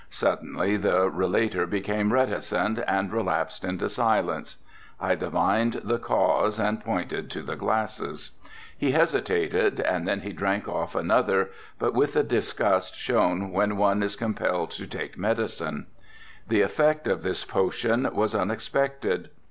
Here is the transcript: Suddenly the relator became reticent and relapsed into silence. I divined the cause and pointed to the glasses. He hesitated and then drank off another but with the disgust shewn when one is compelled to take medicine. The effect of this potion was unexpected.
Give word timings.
Suddenly 0.09 0.77
the 0.77 1.11
relator 1.11 1.67
became 1.67 2.11
reticent 2.11 2.79
and 2.87 3.13
relapsed 3.13 3.63
into 3.63 3.87
silence. 3.87 4.57
I 4.99 5.13
divined 5.13 5.81
the 5.83 5.99
cause 5.99 6.57
and 6.57 6.83
pointed 6.83 7.29
to 7.29 7.43
the 7.43 7.55
glasses. 7.55 8.31
He 8.75 8.93
hesitated 8.93 9.79
and 9.79 10.07
then 10.07 10.21
drank 10.35 10.67
off 10.67 10.95
another 10.95 11.51
but 11.77 11.93
with 11.93 12.13
the 12.13 12.23
disgust 12.23 12.95
shewn 12.95 13.51
when 13.51 13.77
one 13.77 14.01
is 14.01 14.15
compelled 14.15 14.71
to 14.71 14.87
take 14.87 15.19
medicine. 15.19 15.85
The 16.47 16.61
effect 16.61 17.05
of 17.05 17.21
this 17.21 17.45
potion 17.45 18.09
was 18.11 18.33
unexpected. 18.33 19.29